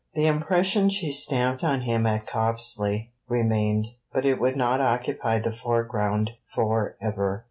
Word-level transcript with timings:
The 0.15 0.25
impression 0.25 0.89
she 0.89 1.11
stamped 1.11 1.63
on 1.63 1.81
him 1.81 2.07
at 2.07 2.25
Copsley 2.25 3.11
remained, 3.29 3.85
but 4.11 4.25
it 4.25 4.39
could 4.39 4.57
not 4.57 4.81
occupy 4.81 5.37
the 5.37 5.53
foreground 5.53 6.31
for 6.55 6.95
ever. 6.99 7.39